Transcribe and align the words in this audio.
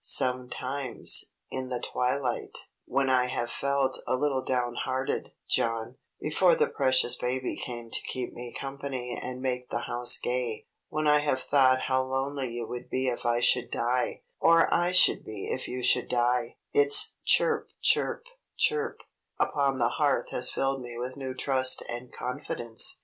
Sometimes, 0.03 1.33
in 1.51 1.69
the 1.69 1.79
twilight, 1.79 2.57
when 2.85 3.07
I 3.07 3.27
have 3.27 3.51
felt 3.51 4.01
a 4.07 4.15
little 4.15 4.43
down 4.43 4.73
hearted, 4.73 5.31
John 5.47 5.97
before 6.19 6.55
the 6.55 6.65
precious 6.65 7.15
baby 7.15 7.55
came 7.55 7.91
to 7.91 8.01
keep 8.07 8.33
me 8.33 8.51
company 8.59 9.15
and 9.15 9.43
make 9.43 9.69
the 9.69 9.81
house 9.81 10.17
gay 10.17 10.65
when 10.89 11.05
I 11.05 11.19
have 11.19 11.41
thought 11.43 11.81
how 11.81 12.01
lonely 12.01 12.51
you 12.51 12.67
would 12.67 12.89
be 12.89 13.09
if 13.09 13.27
I 13.27 13.41
should 13.41 13.69
die, 13.69 14.23
or 14.39 14.73
I 14.73 14.91
should 14.91 15.23
be 15.23 15.45
if 15.51 15.67
you 15.67 15.83
should 15.83 16.09
die, 16.09 16.55
its 16.73 17.17
chirp, 17.23 17.69
chirp, 17.83 18.23
chirp, 18.57 19.01
upon 19.39 19.77
the 19.77 19.89
hearth 19.89 20.31
has 20.31 20.49
filled 20.49 20.81
me 20.81 20.97
with 20.97 21.15
new 21.15 21.35
trust 21.35 21.83
and 21.87 22.11
confidence. 22.11 22.99